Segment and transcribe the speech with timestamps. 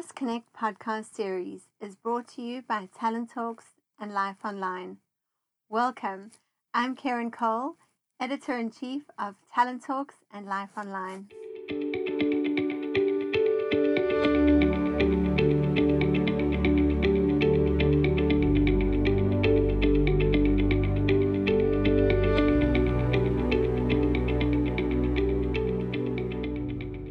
[0.00, 3.66] This Connect podcast series is brought to you by Talent Talks
[3.98, 4.96] and Life Online.
[5.68, 6.30] Welcome.
[6.72, 7.74] I'm Karen Cole,
[8.18, 11.28] editor in chief of Talent Talks and Life Online.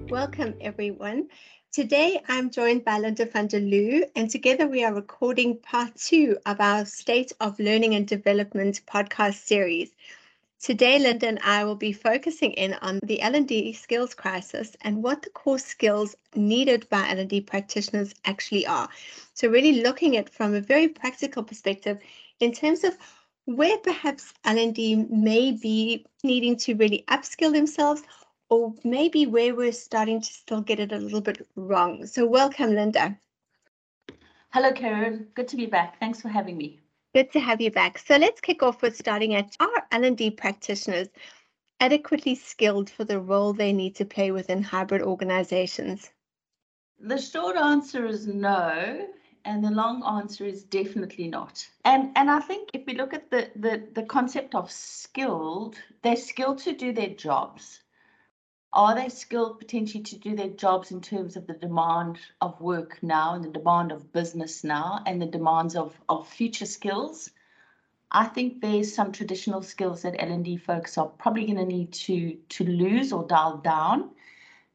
[0.10, 1.28] Welcome, everyone.
[1.72, 6.36] Today, I'm joined by Linda van der Loo, and together we are recording part two
[6.48, 9.92] of our State of Learning and Development podcast series.
[10.60, 15.22] Today, Linda and I will be focusing in on the L&D skills crisis and what
[15.22, 18.90] the core skills needed by L&D practitioners actually are.
[19.36, 22.00] So really looking at from a very practical perspective
[22.40, 22.98] in terms of
[23.46, 28.02] where perhaps L&D may be needing to really upskill themselves
[28.50, 32.06] or maybe where we're starting to still get it a little bit wrong.
[32.06, 33.18] So welcome, Linda.
[34.52, 35.28] Hello, Karen.
[35.36, 36.00] Good to be back.
[36.00, 36.80] Thanks for having me.
[37.14, 38.00] Good to have you back.
[38.00, 41.08] So let's kick off with starting at are L&D practitioners
[41.80, 46.10] adequately skilled for the role they need to play within hybrid organizations?
[47.00, 49.08] The short answer is no,
[49.46, 51.66] and the long answer is definitely not.
[51.86, 56.18] And and I think if we look at the the, the concept of skilled, they're
[56.18, 57.80] skilled to do their jobs
[58.74, 63.02] are they skilled potentially to do their jobs in terms of the demand of work
[63.02, 67.32] now and the demand of business now and the demands of, of future skills?
[68.12, 72.38] I think there's some traditional skills that L&D folks are probably going to need to
[72.50, 74.12] to lose or dial down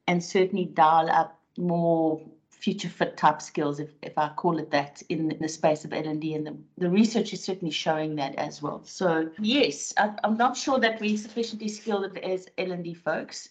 [0.07, 5.01] and certainly dial up more future fit type skills, if, if I call it that,
[5.09, 6.33] in, the space of L&D.
[6.33, 8.81] And the, the research is certainly showing that as well.
[8.85, 13.49] So yes, I, I'm not sure that we're sufficiently skilled as L&D folks.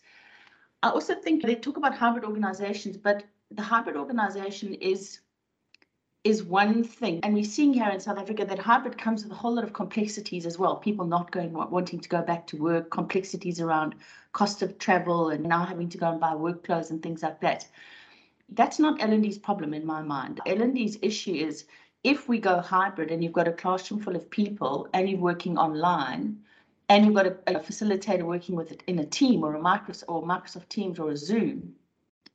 [0.84, 5.20] I also think they talk about hybrid organizations, but the hybrid organization is
[6.24, 7.20] is one thing.
[7.22, 9.72] And we're seeing here in South Africa that hybrid comes with a whole lot of
[9.72, 10.76] complexities as well.
[10.76, 13.94] People not going, wanting to go back to work, complexities around
[14.32, 17.40] cost of travel, and now having to go and buy work clothes and things like
[17.40, 17.66] that.
[18.50, 20.42] That's not L&D's problem in my mind.
[20.46, 21.64] L&D's issue is
[22.02, 25.56] if we go hybrid and you've got a classroom full of people and you're working
[25.56, 26.40] online,
[26.88, 30.04] and you've got a, a facilitator working with it in a team or a Microsoft
[30.08, 31.74] or Microsoft Teams or a Zoom,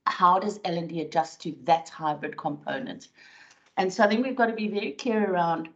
[0.07, 3.09] how does L&D adjust to that hybrid component?
[3.77, 5.69] And so I think we've got to be very clear around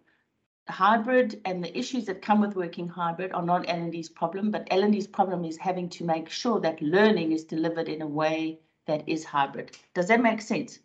[0.70, 5.08] hybrid and the issues that come with working hybrid are not L&D's problem, but L&D's
[5.08, 9.24] problem is having to make sure that learning is delivered in a way that is
[9.24, 9.78] hybrid.
[9.94, 10.80] Does that make sense?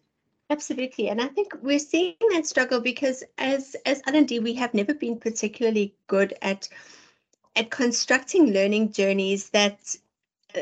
[0.50, 4.94] Absolutely, and I think we're seeing that struggle because as as L&D, we have never
[4.94, 6.68] been particularly good at
[7.56, 9.96] at constructing learning journeys that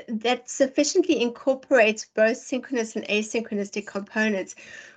[0.08, 4.56] that sufficiently incorporates both synchronous and asynchronous components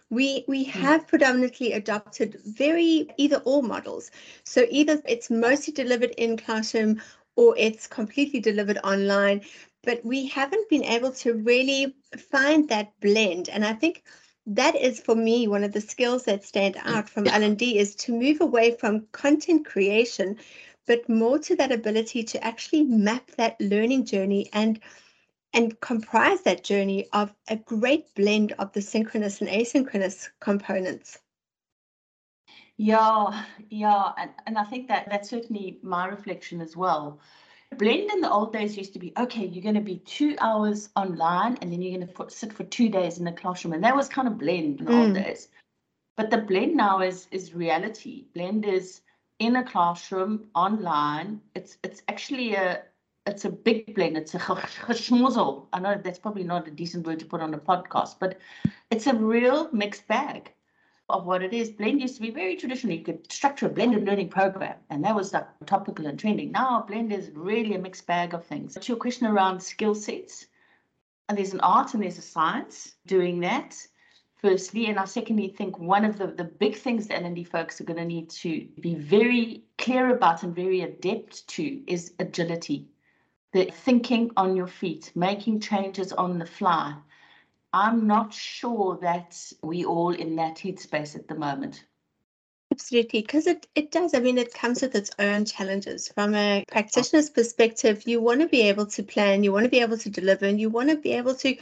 [0.10, 0.80] we we hmm.
[0.80, 4.12] have predominantly adopted very either or models.
[4.44, 7.02] So either it's mostly delivered in classroom
[7.36, 9.42] or it's completely delivered online
[9.84, 11.96] but we haven't been able to really
[12.32, 13.50] find that blend.
[13.50, 14.04] And i think
[14.48, 18.12] that is for me one of the skills that stand out from l&d is to
[18.12, 20.38] move away from content creation
[20.90, 24.80] but more to that ability to actually map that learning journey and
[25.54, 31.20] and comprise that journey of a great blend of the synchronous and asynchronous components.
[32.78, 37.20] Yeah, yeah, and, and I think that that's certainly my reflection as well.
[37.78, 40.90] Blend in the old days used to be okay, you're going to be two hours
[40.96, 43.74] online and then you're going to sit for two days in the classroom.
[43.74, 45.06] And that was kind of blend in the mm.
[45.06, 45.50] old days.
[46.18, 48.26] But the blend now is is reality.
[48.34, 49.02] Blend is
[49.40, 51.42] in a classroom online.
[51.56, 52.84] It's it's actually a
[53.26, 54.18] it's a big blend.
[54.18, 54.40] It's a
[54.88, 55.68] geschmozzle.
[55.74, 58.38] I know that's probably not a decent word to put on a podcast, but
[58.92, 60.52] it's a real mixed bag
[61.10, 61.70] of what it is.
[61.70, 62.96] Blend used to be very traditional.
[62.96, 66.52] You could structure a blended learning program, and that was like topical and trending.
[66.52, 68.76] Now, blend is really a mixed bag of things.
[68.76, 70.48] To your question around skill sets,
[71.28, 73.76] and there's an art and there's a science doing that
[74.42, 74.88] firstly.
[74.88, 78.00] And I secondly think one of the, the big things that L&D folks are going
[78.00, 82.88] to need to be very clear about and very adept to is agility.
[83.52, 86.96] The thinking on your feet, making changes on the fly.
[87.74, 91.86] I'm not sure that we all in that headspace at the moment.
[92.72, 94.14] Absolutely, because it, it does.
[94.14, 96.08] I mean, it comes with its own challenges.
[96.08, 99.82] From a practitioner's perspective, you want to be able to plan, you want to be
[99.82, 101.58] able to deliver, and you want to be able to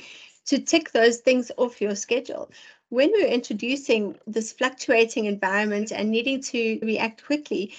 [0.48, 2.50] to tick those things off your schedule.
[2.90, 7.74] When we're introducing this fluctuating environment and needing to react quickly,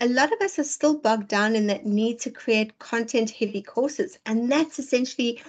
[0.00, 3.62] a lot of us are still bogged down in that need to create content heavy
[3.62, 4.18] courses.
[4.26, 5.42] And that's essentially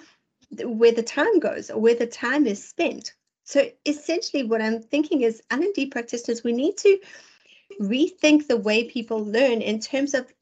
[0.62, 3.14] where the time goes or where the time is spent.
[3.44, 6.98] So essentially what I'm thinking is L&D practitioners, we need to
[7.80, 10.32] rethink the way people learn in terms of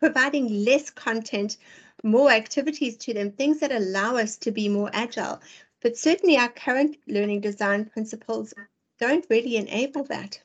[0.00, 1.56] providing less content,
[2.04, 5.40] more activities to them, things that allow us to be more agile.
[5.80, 8.52] But certainly our current learning design principles
[8.98, 10.40] don't really enable that.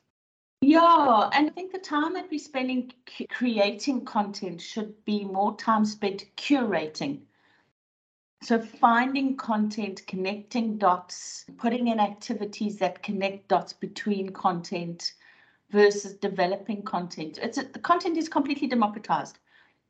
[0.60, 2.92] Yeah, and I think the time that we're spending
[3.30, 7.20] creating content should be more time spent curating.
[8.42, 15.14] So finding content, connecting dots, putting in activities that connect dots between content
[15.70, 17.38] versus developing content.
[17.42, 19.38] It's a, the content is completely democratized.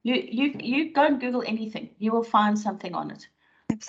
[0.05, 3.27] You you you go and Google anything, you will find something on it.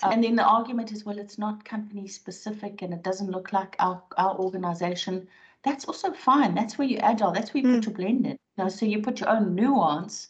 [0.02, 3.76] and then the argument is, well, it's not company specific and it doesn't look like
[3.80, 5.28] our, our organization.
[5.64, 6.56] That's also fine.
[6.56, 7.32] That's where you're agile.
[7.32, 7.76] That's where you mm.
[7.76, 8.38] put your blend in.
[8.58, 10.30] You know, so you put your own nuance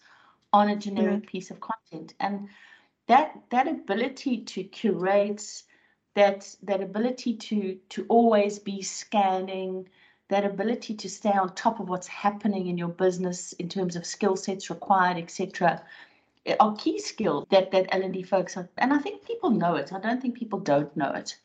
[0.52, 1.30] on a generic yeah.
[1.30, 2.16] piece of content.
[2.20, 2.50] And
[3.08, 5.64] that that ability to curate,
[6.16, 9.88] that that ability to to always be scanning,
[10.30, 14.06] that ability to stay on top of what's happening in your business in terms of
[14.06, 15.84] skill sets required, etc.,
[16.60, 18.70] are key skills that that L&D folks are.
[18.78, 19.92] And I think people know it.
[19.94, 21.38] I don't think people don't know it.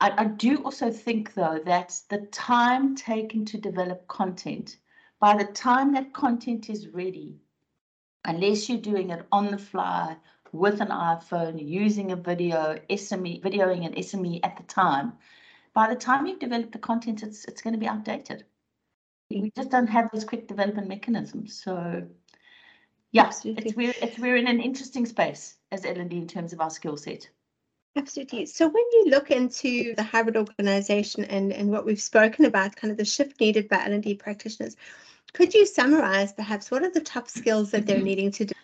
[0.00, 4.76] I, I do also think though that the time taken to develop content,
[5.20, 7.38] by the time that content is ready,
[8.24, 10.16] unless you're doing it on the fly
[10.52, 15.14] with an iPhone, using a video, SME, videoing an SME at the time,
[15.74, 18.44] by the time you've developed the content, it's it's going to be outdated.
[19.30, 21.60] We just don't have those quick development mechanisms.
[21.60, 22.04] So,
[23.10, 23.64] yeah, Absolutely.
[23.64, 26.96] it's we're it's we're in an interesting space as L&D in terms of our skill
[26.96, 27.28] set.
[27.96, 28.46] Absolutely.
[28.46, 32.90] So when you look into the hybrid organization and, and what we've spoken about, kind
[32.90, 34.76] of the shift needed by L&D practitioners,
[35.32, 38.54] could you summarize perhaps what are the top skills that they're needing to do?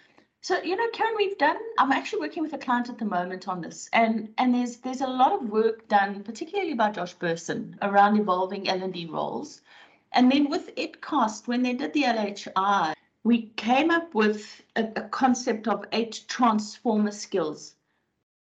[0.42, 1.58] So you know, Karen, we've done.
[1.78, 5.02] I'm actually working with a client at the moment on this, and and there's there's
[5.02, 9.60] a lot of work done, particularly by Josh Bersin, around evolving L and D roles,
[10.12, 15.08] and then with EdCast, when they did the LHI, we came up with a, a
[15.10, 17.74] concept of eight transformer skills,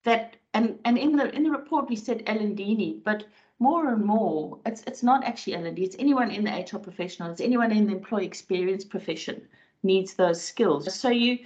[0.04, 3.26] that and and in the in the report we said L and D but
[3.58, 5.84] more and more, it's it's not actually L and D.
[5.84, 7.30] It's anyone in the HR professional.
[7.30, 9.46] It's anyone in the employee experience profession
[9.82, 10.94] needs those skills.
[10.94, 11.38] So you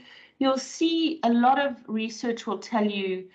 [0.45, 3.29] you'll see a lot of research will tell you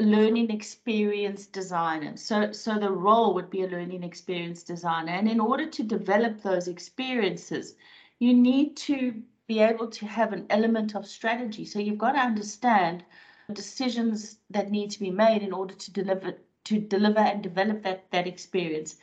[0.00, 2.16] learning experience designer.
[2.16, 5.12] So, so the role would be a learning experience designer.
[5.12, 7.76] And in order to develop those experiences,
[8.18, 11.66] you need to be able to have an element of strategy.
[11.66, 13.04] So you've got to understand
[13.48, 17.82] the decisions that need to be made in order to deliver to deliver and develop
[17.82, 18.96] that that experience.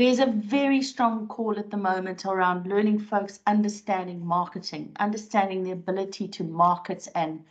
[0.00, 5.72] There's a very strong call at the moment around learning folks understanding marketing, understanding the
[5.72, 7.44] ability to market and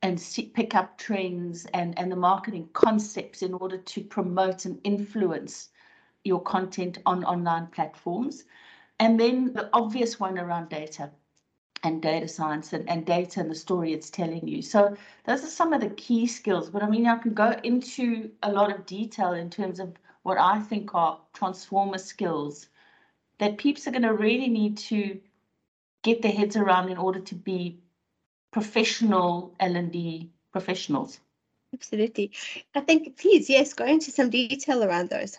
[0.00, 4.80] and see, pick up trends and, and the marketing concepts in order to promote and
[4.84, 5.68] influence
[6.24, 8.44] your content on online platforms.
[8.98, 11.10] And then the obvious one around data
[11.84, 14.62] and data science and, and data and the story it's telling you.
[14.62, 14.96] So
[15.26, 16.70] those are some of the key skills.
[16.70, 19.92] But I mean, I can go into a lot of detail in terms of
[20.22, 22.68] what I think are transformer skills
[23.38, 25.20] that peeps are going to really need to
[26.02, 27.78] get their heads around in order to be
[28.50, 31.20] professional L&D professionals.
[31.74, 32.30] Absolutely.
[32.74, 35.38] I think, please, yes, go into some detail around those.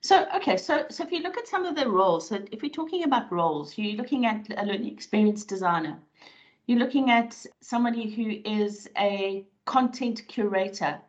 [0.00, 2.70] So, okay, so so if you look at some of the roles, so if we're
[2.70, 5.98] talking about roles, you're looking at a learning experience designer.
[6.66, 11.00] You're looking at somebody who is a content curator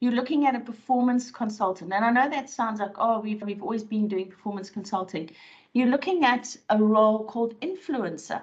[0.00, 1.92] you're looking at a performance consultant.
[1.92, 5.30] And I know that sounds like, oh, we've, we've always been doing performance consulting.
[5.72, 8.42] You're looking at a role called influencer.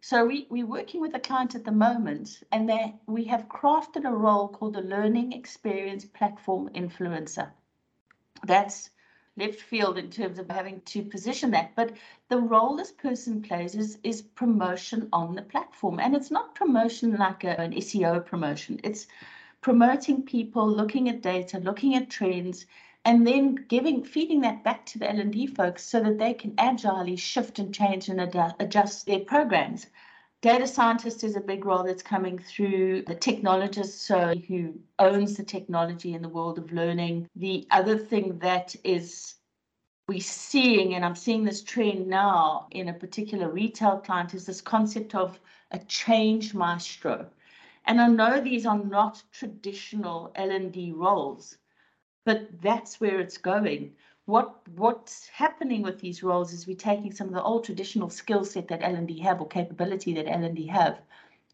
[0.00, 2.70] So we, we're working with a client at the moment, and
[3.06, 7.50] we have crafted a role called the Learning Experience Platform Influencer.
[8.44, 8.90] That's
[9.36, 11.74] left field in terms of having to position that.
[11.74, 11.92] But
[12.28, 16.00] the role this person plays is, is promotion on the platform.
[16.00, 18.80] And it's not promotion like a, an SEO promotion.
[18.82, 19.06] It's
[19.66, 22.66] promoting people, looking at data, looking at trends,
[23.04, 27.16] and then giving feeding that back to the L&D folks so that they can agilely
[27.16, 29.88] shift and change and ad- adjust their programs.
[30.40, 33.02] Data scientist is a big role that's coming through.
[33.08, 37.28] The technologist, so who owns the technology in the world of learning.
[37.34, 39.34] The other thing that is
[40.06, 44.60] we're seeing, and I'm seeing this trend now in a particular retail client, is this
[44.60, 45.40] concept of
[45.72, 47.28] a change maestro.
[47.86, 51.56] And I know these are not traditional L&D roles,
[52.24, 53.94] but that's where it's going.
[54.24, 58.44] What what's happening with these roles is we're taking some of the old traditional skill
[58.44, 60.98] set that L&D have or capability that L&D have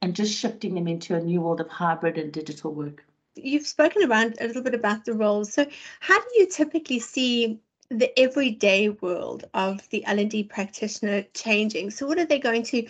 [0.01, 3.05] and just shifting them into a new world of hybrid and digital work.
[3.35, 5.53] you've spoken around a little bit about the roles.
[5.53, 5.67] So
[6.01, 7.61] how do you typically see
[7.91, 11.91] the everyday world of the L&D practitioner changing?
[11.91, 12.87] So what are they going to,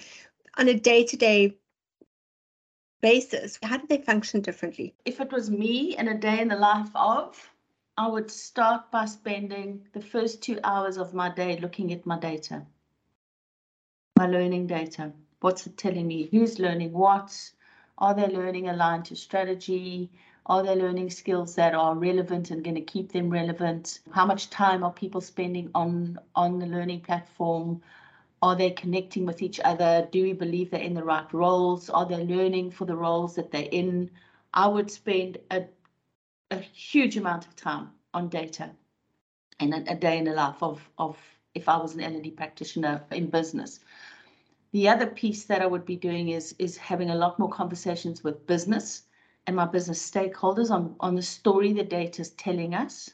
[0.56, 1.56] on a day-to-day
[3.02, 4.94] basis, how do they function differently?
[5.04, 7.50] If it was me in a day in the life of,
[7.98, 12.18] I would start by spending the first two hours of my day looking at my
[12.18, 12.64] data,
[14.16, 15.12] my learning data.
[15.40, 16.28] What's it telling me?
[16.30, 17.36] Who's learning what?
[17.98, 20.10] Are they learning aligned to strategy?
[20.46, 24.00] Are they learning skills that are relevant and going to keep them relevant?
[24.12, 27.82] How much time are people spending on, on the learning platform?
[28.42, 30.08] Are they connecting with each other?
[30.10, 31.88] Do we believe they're in the right roles?
[31.88, 34.10] Are they learning for the roles that they're in?
[34.52, 35.64] I would spend a,
[36.50, 38.70] a huge amount of time on data
[39.60, 41.16] and a, a day in the life of, of
[41.54, 43.80] if I was an L&D practitioner in business.
[44.72, 48.24] The other piece that I would be doing is, is having a lot more conversations
[48.24, 49.04] with business
[49.46, 53.10] and my business stakeholders on, on the story the data is telling us,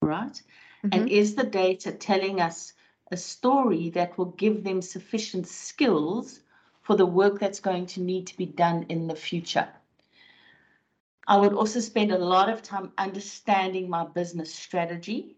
[0.00, 0.40] right?
[0.84, 0.88] Mm-hmm.
[0.92, 2.74] And is the data telling us
[3.10, 6.40] a story that will give them sufficient skills
[6.82, 9.68] for the work that's going to need to be done in the future?
[11.26, 15.36] I would also spend a lot of time understanding my business strategy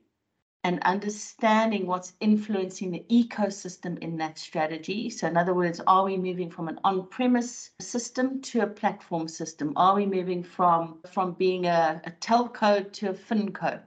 [0.64, 5.08] and understanding what's influencing the ecosystem in that strategy.
[5.10, 9.28] So, in other words, are we moving from an on premise system to a platform
[9.28, 9.72] system?
[9.76, 13.80] Are we moving from, from being a, a telco to a finco?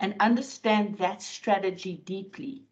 [0.00, 2.64] And understand that strategy deeply.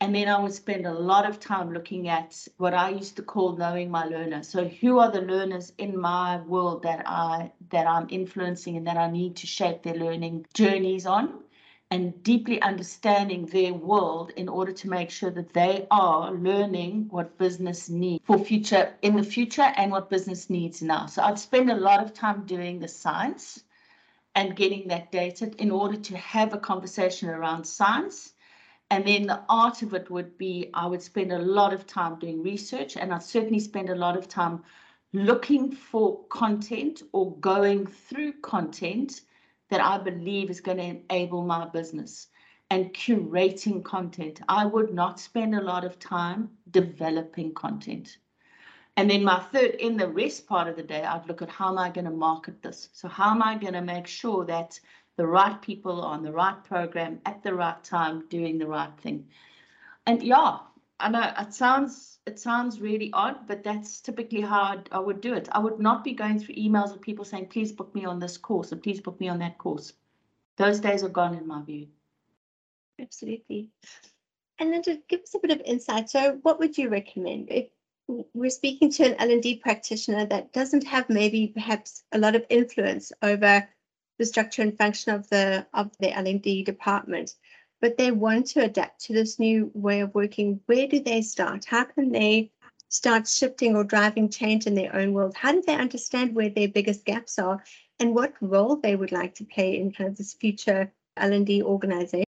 [0.00, 3.22] And then I would spend a lot of time looking at what I used to
[3.22, 4.42] call knowing my learner.
[4.42, 8.96] So who are the learners in my world that I that I'm influencing and that
[8.96, 11.44] I need to shape their learning journeys on?
[11.90, 17.38] and deeply understanding their world in order to make sure that they are learning what
[17.38, 21.06] business needs for future in the future and what business needs now.
[21.06, 23.62] So I'd spend a lot of time doing the science
[24.34, 28.33] and getting that data in order to have a conversation around science.
[28.90, 32.18] And then the art of it would be I would spend a lot of time
[32.18, 34.62] doing research and I'd certainly spend a lot of time
[35.12, 39.22] looking for content or going through content
[39.70, 42.28] that I believe is going to enable my business
[42.70, 44.40] and curating content.
[44.48, 48.18] I would not spend a lot of time developing content.
[48.96, 51.70] And then my third, in the rest part of the day, I'd look at how
[51.70, 52.88] am I going to market this?
[52.92, 54.78] So how am I going to make sure that
[55.16, 59.26] the right people on the right program at the right time doing the right thing?
[60.06, 60.58] And yeah,
[61.00, 65.20] I know it sounds it sounds really odd, but that's typically how I'd, I would
[65.20, 65.48] do it.
[65.52, 68.38] I would not be going through emails of people saying, please book me on this
[68.38, 69.92] course or please book me on that course.
[70.56, 71.88] Those days are gone in my view.
[72.98, 73.68] Absolutely.
[74.58, 77.68] And then to give us a bit of insight, so what would you recommend if
[78.06, 83.12] we're speaking to an L&D practitioner that doesn't have maybe perhaps a lot of influence
[83.22, 83.68] over
[84.18, 87.34] the structure and function of the of the L&D department?
[87.84, 91.66] but they want to adapt to this new way of working, where do they start?
[91.66, 92.50] How can they
[92.88, 95.34] start shifting or driving change in their own world?
[95.36, 97.62] How do they understand where their biggest gaps are
[98.00, 102.24] and what role they would like to play in kind of this future L&D organization?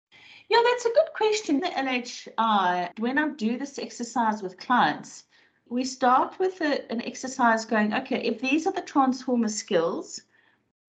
[0.49, 1.59] Yeah, that's a good question.
[1.59, 5.25] The LHI, when I do this exercise with clients,
[5.69, 10.19] we start with a, an exercise going, okay, if these are the transformer skills,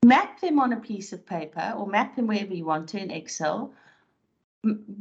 [0.04, 3.10] map them on a piece of paper or map them wherever you want to in
[3.10, 3.74] Excel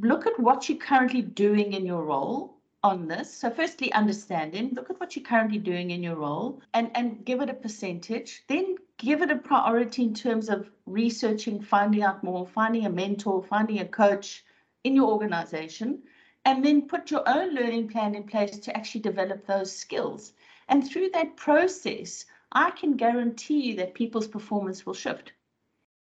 [0.01, 3.33] look at what you're currently doing in your role on this.
[3.33, 7.41] So firstly, understanding, look at what you're currently doing in your role and, and give
[7.41, 8.43] it a percentage.
[8.47, 13.41] Then give it a priority in terms of researching, finding out more, finding a mentor,
[13.43, 14.43] finding a coach
[14.83, 16.03] in your organization,
[16.43, 20.33] and then put your own learning plan in place to actually develop those skills.
[20.67, 25.33] And through that process, I can guarantee you that people's performance will shift.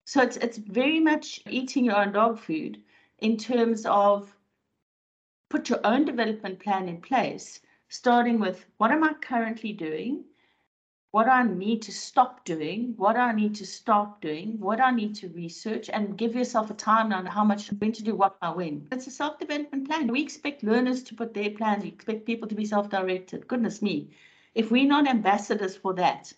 [0.06, 2.82] So it's it's very much eating your own dog food
[3.20, 4.34] in terms of
[5.50, 10.24] put your own development plan in place, starting with what am I currently doing?
[11.12, 15.16] What I need to stop doing, what I need to start doing, what I need
[15.16, 18.52] to research, and give yourself a timeline on how much when to do what by
[18.52, 18.88] when.
[18.92, 20.08] It's a self-development plan.
[20.08, 23.48] We expect learners to put their plans, we expect people to be self-directed.
[23.48, 24.12] Goodness me.
[24.56, 26.34] If we're not ambassadors for that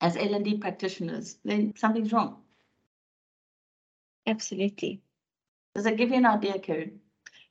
[0.00, 2.42] as L&D practitioners, then something's wrong.
[4.26, 5.02] Absolutely.
[5.74, 7.00] Does that give you an idea, Karen?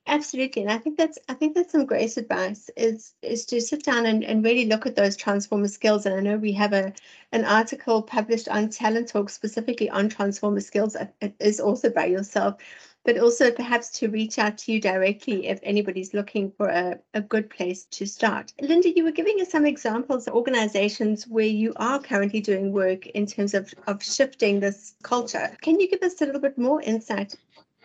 [0.06, 0.62] Absolutely.
[0.62, 4.06] And I think that's I think that's some great advice is is to sit down
[4.06, 6.06] and, and really look at those transformer skills.
[6.06, 6.92] And I know we have a
[7.30, 10.96] an article published on Talent Talk specifically on transformer skills.
[11.20, 12.56] It is also by yourself.
[13.04, 17.20] But also perhaps to reach out to you directly if anybody's looking for a, a
[17.20, 18.52] good place to start.
[18.60, 23.06] Linda, you were giving us some examples of organizations where you are currently doing work
[23.08, 25.56] in terms of, of shifting this culture.
[25.62, 27.34] Can you give us a little bit more insight,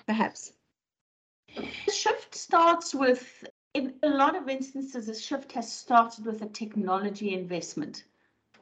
[0.06, 0.54] perhaps?
[1.56, 3.44] The shift starts with,
[3.74, 8.04] in a lot of instances, a shift has started with a technology investment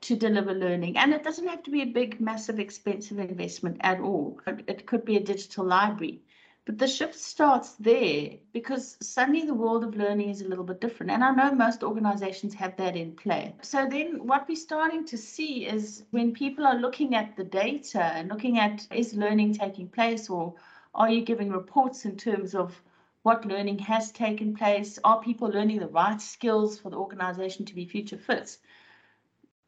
[0.02, 0.98] to deliver learning.
[0.98, 4.40] And it doesn't have to be a big, massive, expensive investment at all.
[4.46, 6.22] It could be a digital library.
[6.66, 10.82] But the shift starts there because suddenly the world of learning is a little bit
[10.82, 11.12] different.
[11.12, 13.54] And I know most organizations have that in play.
[13.62, 18.02] So then what we're starting to see is when people are looking at the data
[18.02, 20.56] and looking at is learning taking place or
[20.96, 22.82] are you giving reports in terms of
[23.22, 24.98] what learning has taken place?
[25.04, 28.58] Are people learning the right skills for the organization to be future fit?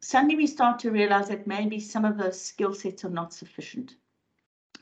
[0.00, 3.94] Suddenly we start to realize that maybe some of those skill sets are not sufficient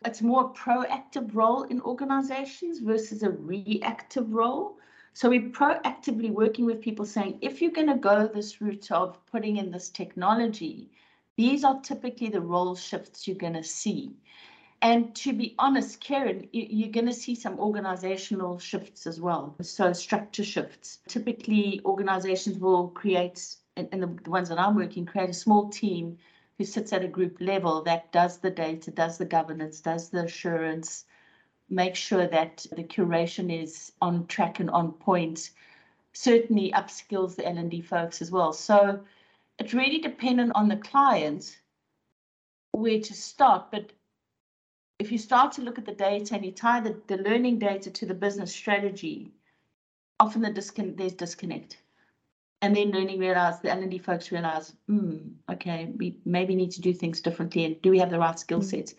[0.04, 4.78] it's more a proactive role in organizations versus a reactive role.
[5.14, 9.24] So we're proactively working with people saying, if you're going to go this route of
[9.26, 10.90] putting in this technology,
[11.36, 14.16] these are typically the role shifts you're going to see.
[14.82, 19.56] And to be honest, Karen, you're going to see some organizational shifts as well.
[19.62, 20.98] So structure shifts.
[21.08, 26.18] Typically, organizations will create, and the ones that I'm working, create a small team
[26.58, 30.24] who sits at a group level that does the data, does the governance, does the
[30.24, 31.04] assurance,
[31.68, 35.50] make sure that the curation is on track and on point,
[36.12, 38.52] certainly upskills the L&D folks as well.
[38.52, 39.00] So
[39.58, 41.58] it's really dependent on the client
[42.72, 43.70] where to start.
[43.70, 43.92] But
[44.98, 47.90] if you start to look at the data and you tie the, the learning data
[47.90, 49.32] to the business strategy,
[50.20, 51.78] often the discon there's disconnect
[52.62, 55.18] and then learning realize the L&D folks realize, hmm,
[55.50, 58.60] okay, we maybe need to do things differently and do we have the right skill
[58.60, 58.64] mm.
[58.64, 58.94] sets?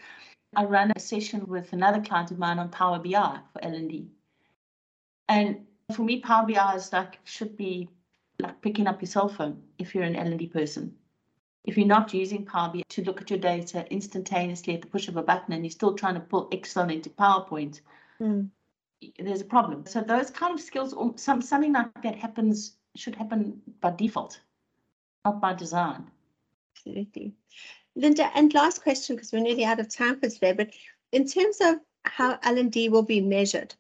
[0.56, 4.08] I ran a session with another client of mine on Power BI for L&D.
[5.28, 7.90] And for me, Power BI is like should be
[8.40, 10.96] like picking up your cell phone if you're an L&D person.
[11.66, 15.08] If you're not using Power BI to look at your data instantaneously at the push
[15.08, 17.82] of a button and you're still trying to pull Excel into PowerPoint,
[18.22, 18.48] mm.
[19.20, 19.86] there's a problem.
[19.86, 24.40] So those kind of skills, or some something like that happens should happen by default,
[25.26, 26.10] not by design.
[26.76, 27.34] Absolutely.
[27.96, 30.70] Linda, and last question, because we're nearly out of time for today, but
[31.12, 33.74] in terms of how L&D will be measured,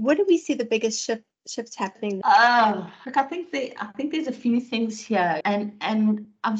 [0.00, 2.20] where do we see the biggest shift shifts happening?
[2.24, 6.58] Uh, look, I think the, I think there's a few things here, and and I'm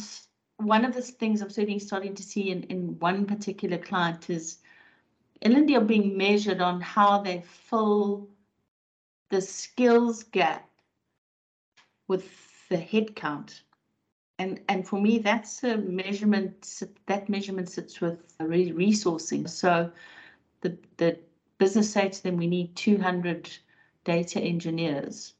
[0.56, 4.58] one of the things I'm certainly starting to see in in one particular client is
[5.42, 8.28] L&D are being measured on how they fill
[9.30, 10.69] the skills gap
[12.10, 13.62] with the head count.
[14.40, 19.48] And, and for me, that's a measurement, that measurement sits with resourcing.
[19.48, 19.90] So
[20.62, 21.18] the, the
[21.58, 23.48] business say to them, we need 200
[24.04, 25.34] data engineers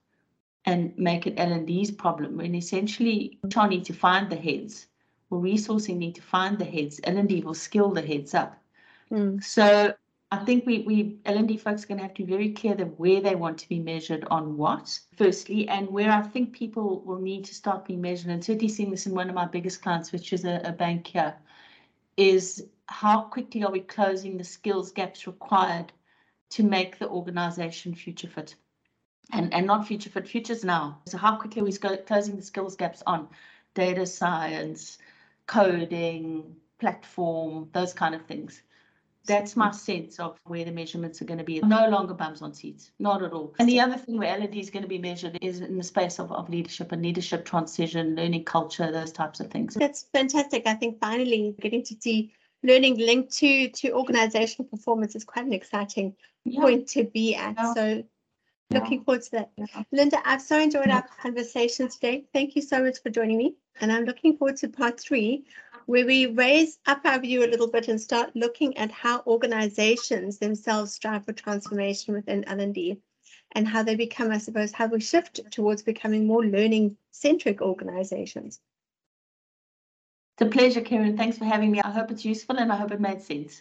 [0.65, 2.39] and make it L&D's problem.
[2.39, 4.87] And essentially, HR need to find the heads,
[5.31, 7.01] or resourcing need to find the heads.
[7.03, 8.57] L&D will skill the heads up.
[9.11, 9.43] Mm.
[9.43, 9.95] So
[10.33, 13.01] I think we, we L&D folks are going to have to be very clear that
[13.01, 17.19] where they want to be measured on what, firstly, and where I think people will
[17.19, 20.13] need to start being measured, and certainly seeing this in one of my biggest clients,
[20.13, 21.35] which is a, a bank here,
[22.17, 25.93] is how quickly are we closing the skills gaps required
[26.51, 28.55] to make the organization future fit?
[29.33, 31.01] And, and not future fit, futures now.
[31.07, 33.29] So how quickly are we closing the skills gaps on
[33.75, 34.99] data science,
[35.47, 38.63] coding, platform, those kind of things?
[39.27, 39.75] That's my mm.
[39.75, 41.59] sense of where the measurements are going to be.
[41.59, 41.69] Mm-hmm.
[41.69, 43.55] No longer bums on seats, not at all.
[43.59, 46.19] And the other thing where L&D is going to be measured is in the space
[46.19, 49.75] of, of leadership and leadership transition, learning culture, those types of things.
[49.75, 50.67] That's fantastic.
[50.67, 55.53] I think finally getting to see learning linked to to organizational performance is quite an
[55.53, 56.61] exciting yeah.
[56.61, 57.57] point to be at.
[57.57, 57.75] Yeah.
[57.75, 58.05] So
[58.71, 59.51] looking forward to that.
[59.57, 59.83] Yeah.
[59.93, 62.25] Linda, I've so enjoyed our conversation today.
[62.33, 63.57] Thank you so much for joining me.
[63.81, 65.45] And I'm looking forward to part three,
[65.91, 70.39] where we raise up our view a little bit and start looking at how organizations
[70.39, 72.97] themselves strive for transformation within L&D
[73.57, 78.61] and how they become, I suppose, how we shift towards becoming more learning-centric organizations.
[80.39, 81.17] It's a pleasure, Karen.
[81.17, 81.81] Thanks for having me.
[81.81, 83.61] I hope it's useful and I hope it made sense.